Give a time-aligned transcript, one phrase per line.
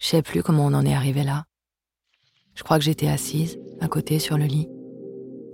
[0.00, 1.44] Je sais plus comment on en est arrivé là.
[2.54, 4.66] Je crois que j'étais assise, à côté sur le lit.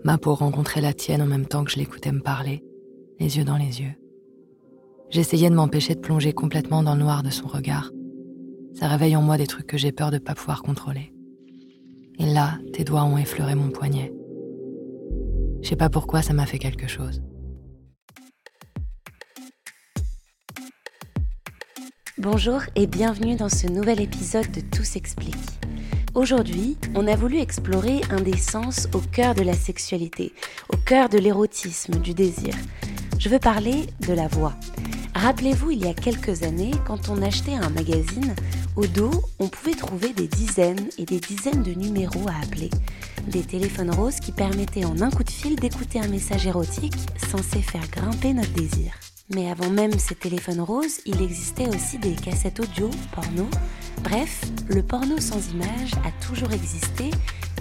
[0.04, 2.64] Ma peau rencontrait la tienne en même temps que je l'écoutais me parler,
[3.18, 3.94] les yeux dans les yeux.
[5.10, 7.90] J'essayais de m'empêcher de plonger complètement dans le noir de son regard.
[8.72, 11.12] Ça réveille en moi des trucs que j'ai peur de pas pouvoir contrôler.
[12.20, 14.12] Et là, tes doigts ont effleuré mon poignet.
[15.60, 17.20] Je sais pas pourquoi ça m'a fait quelque chose.
[22.18, 25.36] Bonjour et bienvenue dans ce nouvel épisode de Tout s'explique.
[26.14, 30.32] Aujourd'hui, on a voulu explorer un des sens au cœur de la sexualité,
[30.70, 32.54] au cœur de l'érotisme, du désir.
[33.18, 34.54] Je veux parler de la voix.
[35.14, 38.34] Rappelez-vous, il y a quelques années, quand on achetait un magazine,
[38.76, 42.70] au dos, on pouvait trouver des dizaines et des dizaines de numéros à appeler.
[43.26, 46.96] Des téléphones roses qui permettaient en un coup de fil d'écouter un message érotique
[47.30, 48.94] censé faire grimper notre désir.
[49.34, 53.48] Mais avant même ces téléphones roses, il existait aussi des cassettes audio, porno.
[54.02, 57.10] Bref, le porno sans image a toujours existé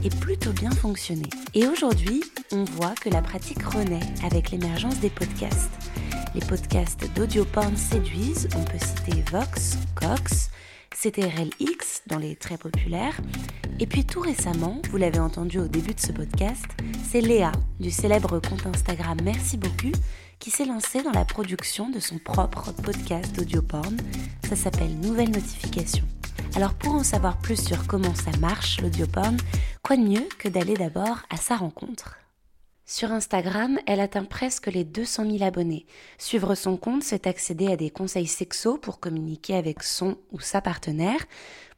[0.04, 1.28] et plutôt bien fonctionné.
[1.56, 5.72] Et aujourd'hui, on voit que la pratique renaît avec l'émergence des podcasts.
[6.36, 10.52] Les podcasts d'audio porn séduisent, on peut citer Vox, Cox,
[11.06, 13.16] CTRLX dans les très populaires.
[13.80, 16.66] Et puis tout récemment, vous l'avez entendu au début de ce podcast,
[17.08, 19.92] c'est Léa du célèbre compte Instagram Merci beaucoup
[20.40, 23.98] qui s'est lancée dans la production de son propre podcast d'audio porn.
[24.50, 26.06] Ça s'appelle Nouvelle Notification.
[26.56, 29.38] Alors pour en savoir plus sur comment ça marche l'audio porn,
[29.84, 32.18] quoi de mieux que d'aller d'abord à sa rencontre?
[32.88, 35.88] Sur Instagram, elle atteint presque les 200 000 abonnés.
[36.20, 40.62] Suivre son compte, c'est accéder à des conseils sexo pour communiquer avec son ou sa
[40.62, 41.26] partenaire,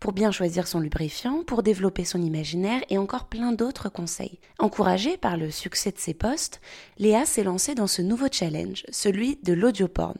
[0.02, 4.40] pour bien choisir son lubrifiant, pour développer son imaginaire et encore plein d'autres conseils.
[4.60, 6.60] Encouragée par le succès de ses posts,
[6.98, 10.18] Léa s'est lancée dans ce nouveau challenge, celui de l'audioporn.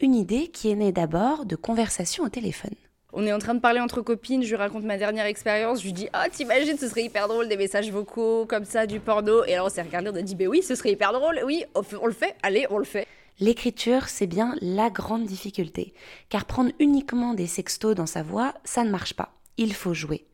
[0.00, 2.74] Une idée qui est née d'abord de conversations au téléphone.
[3.20, 5.86] On est en train de parler entre copines, je lui raconte ma dernière expérience, je
[5.86, 9.44] lui dis Ah, t'imagines, ce serait hyper drôle des messages vocaux comme ça, du porno.
[9.44, 11.64] Et alors on s'est regardé, on a dit Ben oui, ce serait hyper drôle, oui,
[11.74, 13.08] on le fait, allez, on le fait.
[13.40, 15.94] L'écriture, c'est bien la grande difficulté,
[16.28, 19.32] car prendre uniquement des sextos dans sa voix, ça ne marche pas.
[19.56, 20.24] Il faut jouer.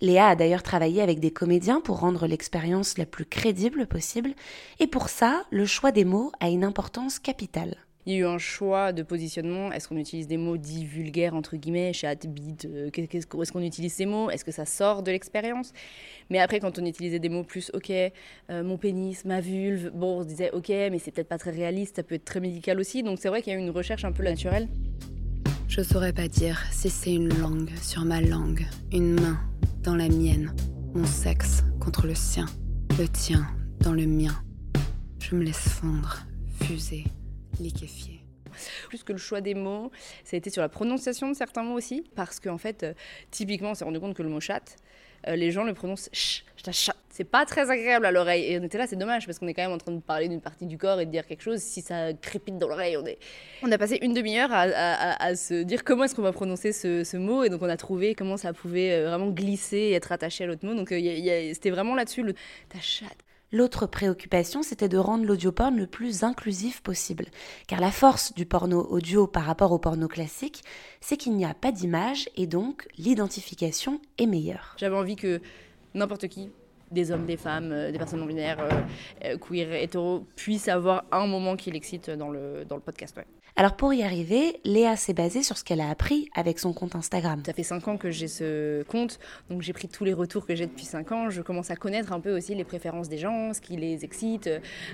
[0.00, 4.30] Léa a d'ailleurs travaillé avec des comédiens pour rendre l'expérience la plus crédible possible,
[4.78, 7.76] et pour ça, le choix des mots a une importance capitale.
[8.10, 9.70] Y a eu un choix de positionnement.
[9.70, 13.92] Est-ce qu'on utilise des mots dits vulgaires, entre guillemets, chat, bite euh, Est-ce qu'on utilise
[13.92, 14.30] ces mots?
[14.30, 15.72] Est-ce que ça sort de l'expérience?
[16.28, 18.10] Mais après, quand on utilisait des mots plus, ok, euh,
[18.64, 21.96] mon pénis, ma vulve, bon, on se disait, ok, mais c'est peut-être pas très réaliste,
[21.96, 23.04] ça peut être très médical aussi.
[23.04, 24.68] Donc c'est vrai qu'il y a eu une recherche un peu naturelle.
[25.68, 29.38] Je saurais pas dire si c'est une langue sur ma langue, une main
[29.84, 30.52] dans la mienne,
[30.94, 32.46] mon sexe contre le sien,
[32.98, 33.46] le tien
[33.78, 34.34] dans le mien.
[35.20, 36.26] Je me laisse fondre,
[36.60, 37.04] fuser
[38.88, 39.90] Plus que le choix des mots,
[40.24, 42.94] ça a été sur la prononciation de certains mots aussi, parce qu'en fait, euh,
[43.30, 44.76] typiquement, on s'est rendu compte que le mot chat,
[45.28, 46.96] euh, les gens le prononcent ch, chat.
[47.10, 48.44] C'est pas très agréable à l'oreille.
[48.44, 50.28] Et on était là, c'est dommage, parce qu'on est quand même en train de parler
[50.28, 51.58] d'une partie du corps et de dire quelque chose.
[51.58, 53.18] Si ça crépite dans l'oreille, on est.
[53.62, 57.44] On a passé une demi-heure à, se dire comment est-ce qu'on va prononcer ce, mot,
[57.44, 60.46] et donc on a trouvé comment ça pouvait euh, vraiment glisser et être attaché à
[60.46, 60.74] l'autre mot.
[60.74, 62.32] Donc c'était vraiment là-dessus le
[62.68, 63.18] ta chatte.
[63.52, 67.26] L'autre préoccupation, c'était de rendre l'audioporn le plus inclusif possible.
[67.66, 70.62] Car la force du porno audio par rapport au porno classique,
[71.00, 74.76] c'est qu'il n'y a pas d'image et donc l'identification est meilleure.
[74.78, 75.40] J'avais envie que
[75.94, 76.50] n'importe qui,
[76.90, 78.70] des hommes, des femmes, euh, des personnes non binaires, euh,
[79.24, 83.18] euh, queer, hétéro, puissent avoir un moment qui l'excite dans le, dans le podcast.
[83.56, 86.94] Alors pour y arriver, Léa s'est basée sur ce qu'elle a appris avec son compte
[86.94, 87.42] Instagram.
[87.44, 89.18] Ça fait 5 ans que j'ai ce compte,
[89.50, 91.30] donc j'ai pris tous les retours que j'ai depuis 5 ans.
[91.30, 94.48] Je commence à connaître un peu aussi les préférences des gens, ce qui les excite.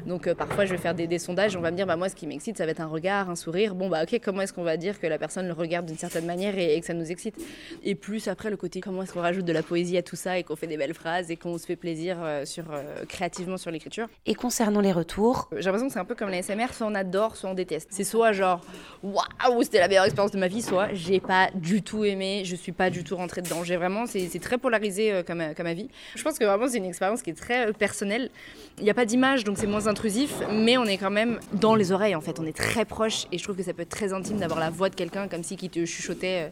[0.06, 2.16] Donc euh, parfois je vais faire des, sondages, on va me dire bah moi ce
[2.16, 3.74] qui m'excite ça va être un regard, un sourire.
[3.74, 6.26] Bon bah ok comment est-ce qu'on va dire que la personne le regarde d'une certaine
[6.26, 7.36] manière et, que ça nous excite?
[7.84, 10.38] Et plus après le côté comment est-ce qu'on rajoute de la poésie à tout ça
[10.38, 13.56] et qu'on fait des belles phrases et qu'on se fait plaisir euh, sur, euh, créativement
[13.56, 14.08] sur l'écriture.
[14.26, 16.94] Et concernant les retours, j'ai l'impression que c'est un peu comme les SMR, soit on
[16.94, 17.88] adore, soit on déteste.
[17.90, 18.60] C'est soit genre
[19.02, 22.56] waouh, c'était la meilleure expérience de ma vie, soit j'ai pas du tout aimé, je
[22.56, 23.64] suis pas du tout rentrée dedans.
[23.64, 25.88] J'ai vraiment, c'est très polarisé euh, comme, comme avis.
[26.14, 28.30] Je pense que vraiment c'est une expérience qui est très euh, personnelle.
[28.78, 31.74] Il n'y a pas d'image, donc c'est moins intrusif, mais on est quand même dans
[31.74, 32.38] les oreilles en fait.
[32.40, 34.70] On est très proche et je trouve que ça peut être très intime d'avoir la
[34.70, 36.46] voix de quelqu'un comme si qui te chuchotait.
[36.46, 36.48] Euh,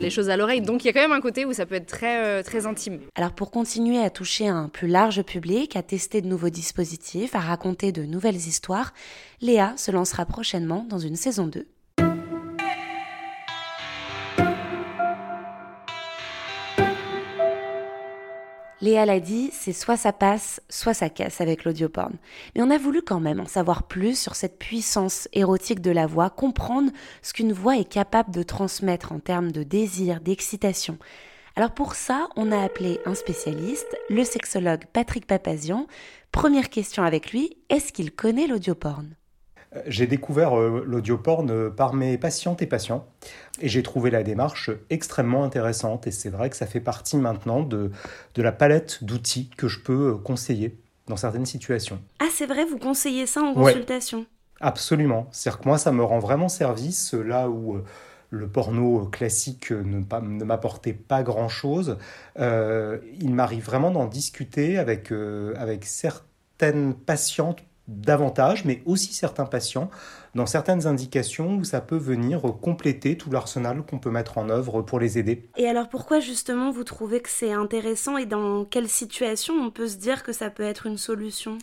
[0.00, 0.62] les choses à l'oreille.
[0.62, 3.00] Donc il y a quand même un côté où ça peut être très, très intime.
[3.14, 7.40] Alors pour continuer à toucher un plus large public, à tester de nouveaux dispositifs, à
[7.40, 8.92] raconter de nouvelles histoires,
[9.40, 11.66] Léa se lancera prochainement dans une saison 2.
[18.82, 22.14] Léa l'a dit, c'est soit ça passe, soit ça casse avec l'audioporn.
[22.54, 26.06] Mais on a voulu quand même en savoir plus sur cette puissance érotique de la
[26.06, 26.90] voix, comprendre
[27.20, 30.96] ce qu'une voix est capable de transmettre en termes de désir, d'excitation.
[31.56, 35.86] Alors pour ça, on a appelé un spécialiste, le sexologue Patrick Papazian.
[36.32, 39.14] Première question avec lui, est-ce qu'il connaît l'audioporn?
[39.86, 43.06] J'ai découvert euh, l'audioporn euh, par mes patientes et patients
[43.60, 47.62] et j'ai trouvé la démarche extrêmement intéressante et c'est vrai que ça fait partie maintenant
[47.62, 47.90] de,
[48.34, 50.76] de la palette d'outils que je peux euh, conseiller
[51.06, 52.00] dans certaines situations.
[52.18, 54.26] Ah c'est vrai, vous conseillez ça en consultation?
[54.60, 55.28] Absolument.
[55.30, 57.80] C'est-à-dire que moi ça me rend vraiment service là où
[58.28, 61.96] le porno classique ne, ne m'apportait pas grand-chose.
[62.38, 65.10] il m'arrive vraiment d'en discuter avec,
[65.56, 69.90] avec certaines patientes davantage, mais aussi certains patients,
[70.34, 74.82] dans certaines indications où ça peut venir compléter tout l'arsenal qu'on peut mettre en œuvre
[74.82, 75.48] pour les aider.
[75.56, 79.88] Et alors pourquoi justement vous trouvez que c'est intéressant et dans quelle situation on peut
[79.88, 81.58] se dire que ça peut être une solution?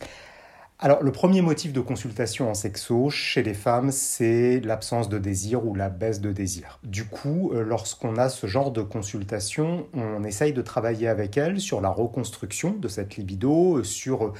[0.79, 5.65] Alors, le premier motif de consultation en sexo chez les femmes, c'est l'absence de désir
[5.65, 6.79] ou la baisse de désir.
[6.83, 11.59] Du coup, euh, lorsqu'on a ce genre de consultation, on essaye de travailler avec elles
[11.59, 14.33] sur la reconstruction de cette libido, sur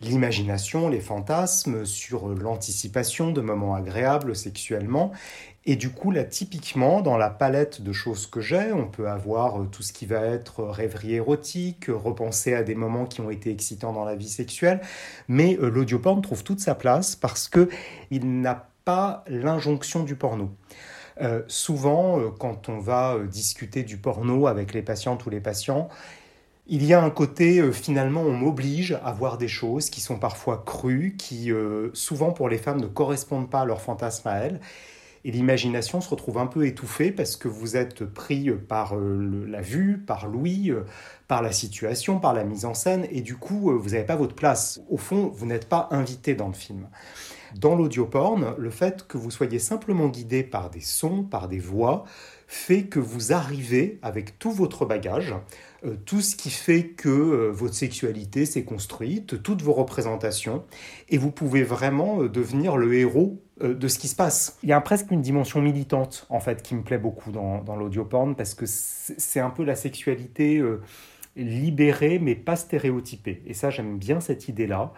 [0.00, 5.12] l'imagination, les fantasmes, sur l'anticipation de moments agréables sexuellement.
[5.66, 9.60] Et du coup, là, typiquement, dans la palette de choses que j'ai, on peut avoir
[9.60, 13.50] euh, tout ce qui va être rêverie érotique, repenser à des moments qui ont été
[13.50, 14.80] excitants dans la vie sexuelle,
[15.28, 17.68] mais euh, l'audioporn trouve toute sa place parce que
[18.10, 20.50] il n'a pas l'injonction du porno.
[21.20, 25.90] Euh, souvent, quand on va discuter du porno avec les patientes ou les patients,
[26.70, 30.18] il y a un côté, euh, finalement, on m'oblige à voir des choses qui sont
[30.18, 34.36] parfois crues, qui euh, souvent pour les femmes ne correspondent pas à leur fantasme à
[34.36, 34.60] elles.
[35.24, 39.60] Et l'imagination se retrouve un peu étouffée parce que vous êtes pris par euh, la
[39.60, 40.72] vue, par l'ouïe,
[41.28, 44.34] par la situation, par la mise en scène, et du coup, vous n'avez pas votre
[44.34, 44.80] place.
[44.88, 46.88] Au fond, vous n'êtes pas invité dans le film.
[47.56, 52.04] Dans l'audioporn, le fait que vous soyez simplement guidé par des sons, par des voix,
[52.46, 55.34] fait que vous arrivez avec tout votre bagage
[55.86, 60.64] euh, tout ce qui fait que euh, votre sexualité s'est construite, toutes vos représentations,
[61.08, 64.58] et vous pouvez vraiment euh, devenir le héros de ce qui se passe.
[64.62, 67.76] Il y a presque une dimension militante, en fait, qui me plaît beaucoup dans, dans
[67.76, 70.62] l'audioporn, parce que c'est un peu la sexualité
[71.36, 73.42] libérée, mais pas stéréotypée.
[73.46, 74.92] Et ça, j'aime bien cette idée-là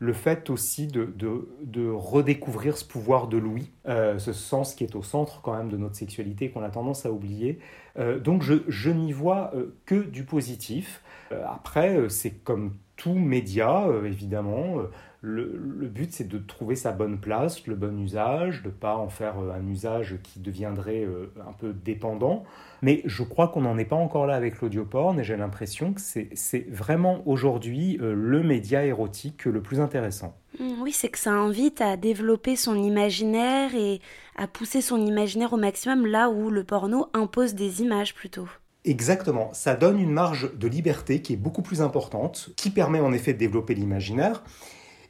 [0.00, 5.02] le fait aussi de, redécouvrir ce pouvoir de l'ouïe, euh, ce sens qui est au
[5.02, 7.58] centre quand même de notre sexualité qu'on a tendance à oublier.
[7.98, 11.02] Euh, donc je, je n'y vois euh, que du positif.
[11.30, 14.82] après, c'est comme tout média, évidemment.
[15.20, 18.96] Le, le, but, c'est de trouver sa bonne place, le bon usage, de ne pas
[18.96, 21.08] en faire un usage qui deviendrait
[21.40, 22.44] un peu dépendant.
[22.82, 26.00] Mais je crois qu'on n'en est pas encore là avec l'audioporn et j'ai l'impression que
[26.00, 30.36] c'est vraiment aujourd'hui euh, le média érotique le plus intéressant.
[30.60, 34.00] Mmh, oui, c'est que ça invite à développer son imaginaire et
[34.36, 38.48] à pousser son imaginaire au maximum là où le porno impose des images plutôt.
[38.84, 43.12] Exactement, ça donne une marge de liberté qui est beaucoup plus importante, qui permet en
[43.12, 44.42] effet de développer l'imaginaire.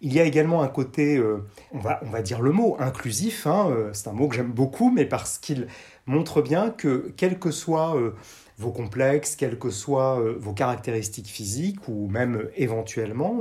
[0.01, 3.47] Il y a également un côté, euh, on, va, on va dire le mot, inclusif,
[3.47, 5.67] hein, euh, c'est un mot que j'aime beaucoup, mais parce qu'il
[6.07, 8.15] montre bien que quel que soit euh,
[8.59, 13.41] vos complexes, quelles que soient euh, vos caractéristiques physiques ou même euh, éventuellement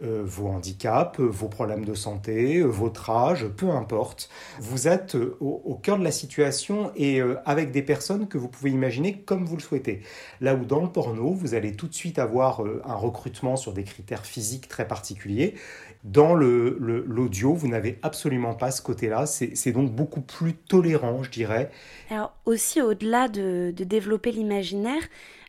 [0.00, 6.04] vos handicaps, vos problèmes de santé, votre âge, peu importe, vous êtes au, cœur de
[6.04, 10.02] la situation et avec des personnes que vous pouvez imaginer comme vous le souhaitez.
[10.40, 13.82] Là où dans le porno, vous allez tout de suite avoir un recrutement sur des
[13.82, 15.56] critères physiques très particuliers
[16.04, 19.26] dans l'audio, vous n'avez absolument pas ce côté-là.
[19.26, 21.70] C'est donc beaucoup plus tolérant, je dirais.
[22.10, 25.02] Alors aussi, au-delà de, développer l'imaginaire,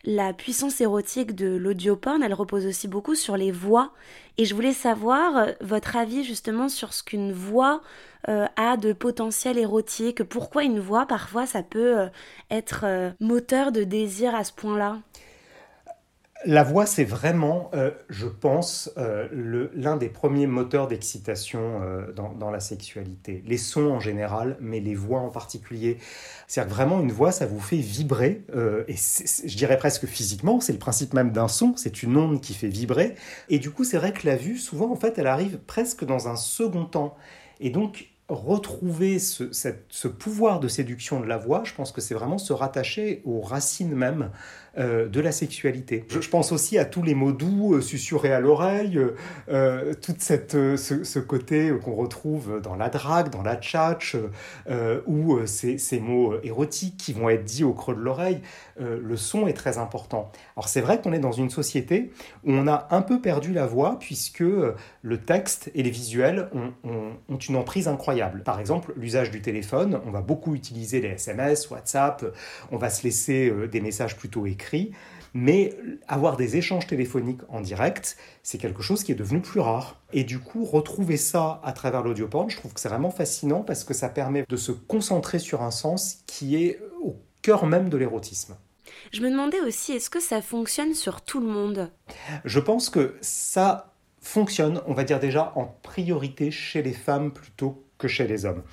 [0.04, 3.92] la puissance érotique de l'audioporn, elle repose aussi beaucoup sur les voix.
[4.38, 7.82] Et je voulais savoir euh, votre avis justement sur ce qu'une voix
[8.28, 10.24] euh, a de potentiel érotique.
[10.24, 12.08] Pourquoi une voix, parfois, ça peut euh,
[12.50, 12.86] être
[13.20, 15.00] moteur de désir à ce point-là?
[16.46, 19.28] La voix, c'est vraiment, euh, je pense, euh,
[19.74, 23.44] l'un des premiers moteurs d'excitation euh, dans, la sexualité.
[23.46, 25.98] Les sons en général, mais les voix en particulier.
[26.48, 28.44] C'est-à-dire que vraiment, une voix, ça vous fait vibrer,
[28.88, 32.54] et je dirais presque physiquement, c'est le principe même d'un son, c'est une onde qui
[32.54, 33.16] fait vibrer.
[33.50, 36.28] Et du coup, c'est vrai que la vue, souvent, en fait, elle arrive presque dans
[36.28, 37.16] un second temps.
[37.60, 42.14] Et donc, retrouver ce, ce pouvoir de séduction de la voix, je pense que c'est
[42.14, 44.32] vraiment se rattacher aux racines même
[44.78, 46.06] de la sexualité.
[46.10, 49.00] Je, pense aussi à tous les mots doux euh, susurrés à l'oreille,
[49.50, 54.16] euh, tout cette, ce, côté qu'on retrouve dans la drague, dans la tchatch,
[55.08, 58.42] ou ces, ces, mots érotiques qui vont être dits au creux de l'oreille.
[58.80, 60.32] le son est très important.
[60.56, 62.12] Alors c'est vrai qu'on est dans une société
[62.46, 67.18] où on a un peu perdu la voix puisque le texte et les visuels ont,
[67.30, 68.44] ont une emprise incroyable.
[68.44, 72.26] Par exemple, l'usage du téléphone, on va beaucoup utiliser les SMS, WhatsApp,
[72.72, 74.59] on va se laisser des messages plutôt écrits
[75.34, 75.76] mais
[76.08, 80.02] avoir des échanges téléphoniques en direct, c'est quelque chose qui est devenu plus rare.
[80.14, 83.84] Et du coup, retrouver ça à travers l'audioporn, je trouve que c'est vraiment fascinant parce
[83.84, 87.98] que ça permet de se concentrer sur un sens qui est au cœur même de
[87.98, 88.56] l'érotisme.
[89.12, 91.92] Je me demandais aussi, est-ce que ça fonctionne sur tout le monde?
[92.44, 97.84] Je pense que ça fonctionne, on va dire déjà en priorité chez les femmes plutôt
[97.98, 98.64] que chez les hommes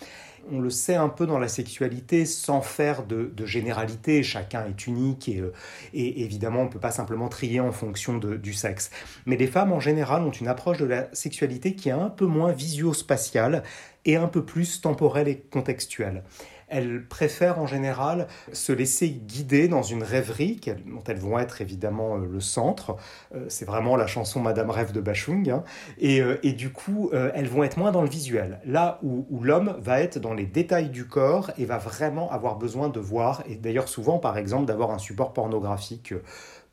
[0.51, 5.29] on le sait un peu dans la sexualité sans faire de, généralité, chacun est unique
[5.29, 5.53] et, euh,
[5.93, 8.91] évidemment on ne peut pas simplement trier en fonction du sexe.
[9.27, 12.27] Mais les femmes en général ont une approche de la sexualité qui est un peu
[12.27, 13.63] moins visio-spatiale
[14.05, 16.23] et un peu plus temporelle et contextuelle
[16.69, 22.17] elles préfèrent en général se laisser guider dans une rêverie dont elles vont être évidemment
[22.17, 22.97] euh, le centre.
[23.35, 25.49] Euh, c'est vraiment la chanson Madame Rêve de Bachung.
[25.49, 25.65] Hein.
[26.03, 28.61] Euh, et, du coup, elles vont être moins dans le visuel.
[28.65, 32.57] Là où, où l'homme va être dans les détails du corps et va vraiment avoir
[32.57, 36.15] besoin de voir, et d'ailleurs souvent par exemple d'avoir un support pornographique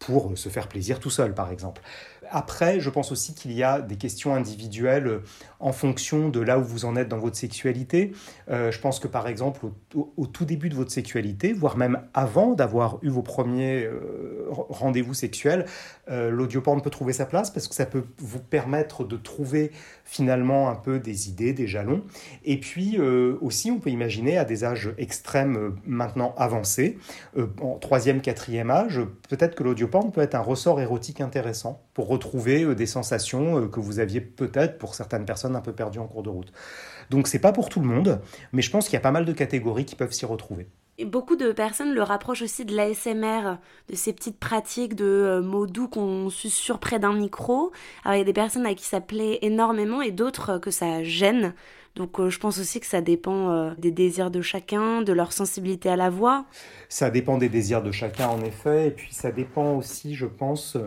[0.05, 1.81] pour se faire plaisir tout seul par exemple.
[2.35, 5.19] Après, je pense aussi qu'il y a des questions individuelles euh,
[5.59, 8.11] en fonction de là où vous en êtes dans votre sexualité.
[8.49, 12.53] Euh, je pense que par exemple, au, tout début de votre sexualité, voire même avant
[12.53, 15.65] d'avoir eu vos premiers euh, rendez-vous sexuels,
[16.09, 19.71] l'audioporn peut trouver sa place parce que ça peut vous permettre de trouver
[20.03, 22.03] finalement un peu des idées, des jalons.
[22.43, 26.97] Et puis aussi, on peut imaginer à des âges extrêmes maintenant avancés,
[27.61, 29.63] en troisième, quatrième âge, peut-être que
[30.01, 34.21] peut être un ressort érotique intéressant pour retrouver euh, des sensations euh, que vous aviez
[34.21, 36.51] peut-être pour certaines personnes un peu perdues en cours de route.
[37.09, 38.21] Donc c'est pas pour tout le monde,
[38.51, 40.67] mais je pense qu'il y a pas mal de catégories qui peuvent s'y retrouver.
[40.99, 43.57] Et beaucoup de personnes le rapprochent aussi de l'ASMR,
[43.89, 47.71] de ces petites pratiques de euh, mots doux qu'on susurre près d'un micro.
[48.03, 51.03] Alors il y a des personnes à qui ça plaît énormément et d'autres que ça
[51.03, 51.55] gêne.
[51.95, 55.95] Donc je pense aussi que ça dépend des désirs de chacun, de leur sensibilité à
[55.95, 56.45] la voix.
[56.89, 60.77] Ça dépend des désirs de chacun en effet, et puis ça dépend aussi, je pense,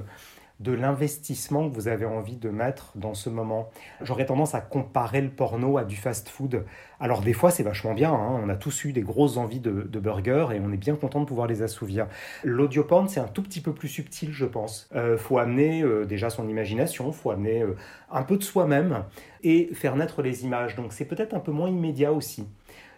[0.60, 3.68] de l'investissement que vous avez envie de mettre dans ce moment.
[4.00, 6.64] J'aurais tendance à comparer le porno à du fast-food.
[6.98, 8.40] Alors des fois c'est vachement bien, hein.
[8.42, 11.26] on a tous eu des grosses envies de, burgers et on est bien content de
[11.26, 12.06] pouvoir les assouvir.
[12.42, 14.88] L'audioporn c'est un tout petit peu plus subtil je pense.
[14.94, 17.76] Euh, faut amener euh, déjà son imagination, faut amener euh,
[18.10, 19.04] un peu de soi-même
[19.42, 20.74] et faire naître les images.
[20.74, 22.46] Donc c'est peut-être un peu moins immédiat aussi.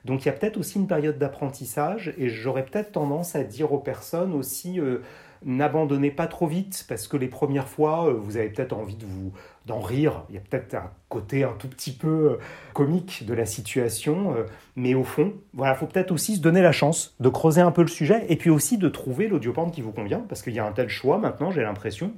[0.05, 3.73] Donc il y a peut-être aussi une période d'apprentissage et j'aurais peut-être tendance à dire
[3.73, 5.03] aux personnes aussi euh,
[5.45, 9.05] n'abandonnez pas trop vite parce que les premières fois, euh, vous avez peut-être envie de
[9.05, 9.33] vous
[9.67, 10.25] d'en rire.
[10.31, 12.37] Il y a peut-être un côté un tout petit peu euh,
[12.73, 14.45] comique de la situation, euh,
[14.77, 17.83] mais au fond, voilà, faut peut-être aussi se donner la chance de creuser un peu
[17.83, 20.67] le sujet et puis aussi de trouver l'audioporn qui vous convient parce qu'il y a
[20.67, 22.13] un tel choix maintenant, j'ai l'impression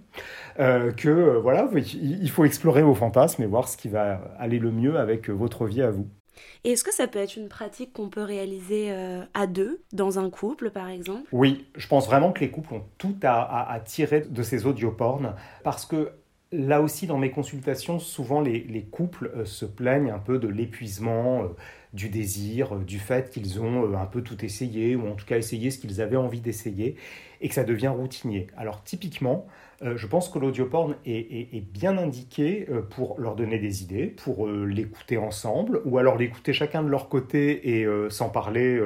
[0.58, 4.98] que voilà, il faut explorer vos fantasmes et voir ce qui va aller le mieux
[4.98, 6.06] avec votre vie à vous.
[6.64, 10.18] Et est-ce que ça peut être une pratique qu'on peut réaliser euh, à deux, dans
[10.18, 11.28] un couple par exemple?
[11.32, 15.86] Oui, je pense vraiment que les couples ont tout à, tirer de ces audiopornes parce
[15.86, 16.12] que
[16.52, 21.42] là aussi, dans mes consultations, souvent les, couples euh, se plaignent un peu de l'épuisement,
[21.42, 21.48] euh,
[21.92, 25.70] du désir, du fait qu'ils ont un peu tout essayé, ou en tout cas essayé
[25.70, 26.96] ce qu'ils avaient envie d'essayer,
[27.40, 28.46] et que ça devient routinier.
[28.56, 29.46] Alors typiquement,
[29.82, 34.06] euh, je pense que l'audioporn est, est, bien indiqué euh, pour leur donner des idées,
[34.06, 38.80] pour euh, l'écouter ensemble, ou alors l'écouter chacun de leur côté et s'en parler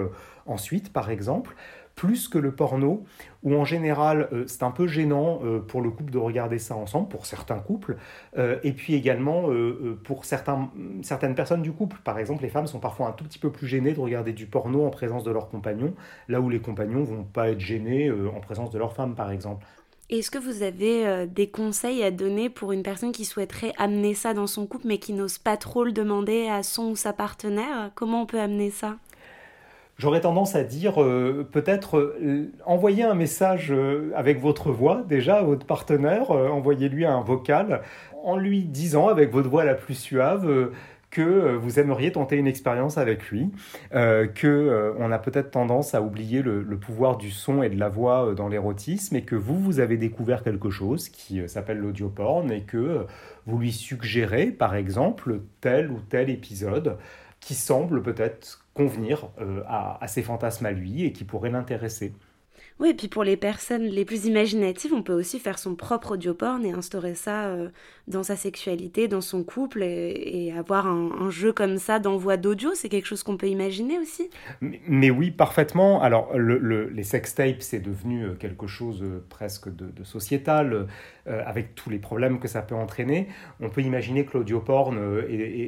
[0.47, 1.55] ensuite, par exemple,
[1.95, 3.05] plus que le porno,
[3.43, 7.27] où en général c'est un peu gênant pour le couple de regarder ça ensemble, pour
[7.27, 7.97] certains couples,
[8.37, 9.49] et puis également
[10.03, 10.71] pour certains,
[11.03, 11.99] certaines personnes du couple.
[12.03, 14.47] Par exemple, les femmes sont parfois un tout petit peu plus gênées de regarder du
[14.47, 15.95] porno en présence de leurs compagnons,
[16.29, 19.65] là où les compagnons vont pas être gênés en présence de leur femme, par exemple.
[20.11, 24.13] Est-ce que vous avez euh, des conseils à donner pour une personne qui souhaiterait amener
[24.13, 27.15] ça dans son couple mais qui n'ose pas trop le demander à son ou sa
[27.15, 27.91] partenaire?
[27.95, 28.97] Comment on peut amener ça?
[29.97, 35.37] J'aurais tendance à dire euh, peut-être euh, envoyer un message euh, avec votre voix déjà
[35.37, 37.83] à votre partenaire, envoyez-lui un vocal
[38.25, 40.71] en lui disant avec votre voix la plus suave
[41.11, 43.51] que vous aimeriez tenter une expérience avec lui,
[43.93, 47.89] que on a peut-être tendance à oublier le, le, pouvoir du son et de la
[47.89, 52.63] voix dans l'érotisme et que vous vous avez découvert quelque chose qui s'appelle l'audioporn et
[52.63, 53.07] que
[53.47, 56.97] vous lui suggérez par exemple tel ou tel épisode
[57.41, 62.15] qui semble peut-être convenir euh, à, à ses fantasmes à lui et qui pourrait l'intéresser.
[62.81, 66.13] Oui, et puis pour les personnes les plus imaginatives, on peut aussi faire son propre
[66.13, 67.69] audioporn et instaurer ça euh,
[68.09, 72.89] dans sa sexualité, dans son couple, et, avoir un, jeu comme ça d'envoi d'audio, c'est
[72.89, 74.29] quelque chose qu'on peut imaginer aussi
[74.61, 76.03] mais, oui, parfaitement.
[76.03, 80.87] Alors, le, les sextapes, c'est devenu euh, quelque chose euh, presque de, sociétal,
[81.27, 83.29] avec tous les problèmes que ça peut entraîner.
[83.59, 84.97] On peut imaginer que l'audioporn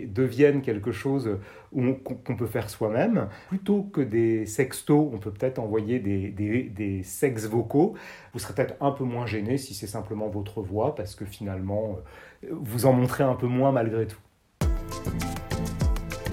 [0.07, 1.39] devienne quelque chose
[1.73, 3.29] qu'on peut faire soi-même.
[3.49, 7.95] Plutôt que des sextos, on peut peut-être envoyer des sexes vocaux,
[8.33, 11.99] vous serez peut-être un peu moins gêné si c'est simplement votre voix, parce que finalement,
[12.45, 14.21] euh, vous en montrez un peu moins malgré tout.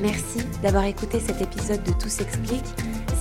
[0.01, 2.65] Merci d'avoir écouté cet épisode de Tout s'explique.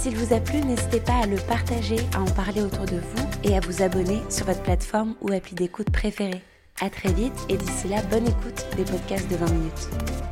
[0.01, 3.29] S'il vous a plu, n'hésitez pas à le partager, à en parler autour de vous
[3.45, 6.43] et à vous abonner sur votre plateforme ou appli d'écoute préférée.
[6.81, 10.32] A très vite et d'ici là, bonne écoute des podcasts de 20 minutes.